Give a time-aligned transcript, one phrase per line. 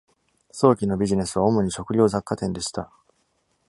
[0.49, 2.91] 早期のビジネスは主に食料雑貨店でした。